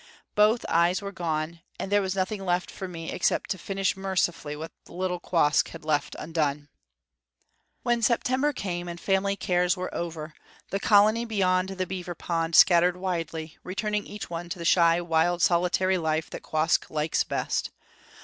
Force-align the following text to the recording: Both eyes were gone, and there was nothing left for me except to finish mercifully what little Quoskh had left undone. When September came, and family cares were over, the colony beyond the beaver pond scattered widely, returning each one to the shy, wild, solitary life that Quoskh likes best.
Both 0.33 0.65
eyes 0.67 0.99
were 0.99 1.11
gone, 1.11 1.61
and 1.79 1.91
there 1.91 2.01
was 2.01 2.15
nothing 2.15 2.43
left 2.43 2.71
for 2.71 2.87
me 2.87 3.11
except 3.11 3.51
to 3.51 3.59
finish 3.59 3.95
mercifully 3.95 4.55
what 4.55 4.71
little 4.87 5.19
Quoskh 5.19 5.67
had 5.69 5.85
left 5.85 6.15
undone. 6.17 6.69
When 7.83 8.01
September 8.01 8.51
came, 8.51 8.87
and 8.87 8.99
family 8.99 9.35
cares 9.35 9.77
were 9.77 9.93
over, 9.93 10.33
the 10.71 10.79
colony 10.79 11.23
beyond 11.23 11.69
the 11.69 11.85
beaver 11.85 12.15
pond 12.15 12.55
scattered 12.55 12.97
widely, 12.97 13.59
returning 13.63 14.07
each 14.07 14.27
one 14.27 14.49
to 14.49 14.57
the 14.57 14.65
shy, 14.65 14.99
wild, 15.01 15.43
solitary 15.43 15.99
life 15.99 16.31
that 16.31 16.41
Quoskh 16.41 16.89
likes 16.89 17.23
best. 17.23 17.69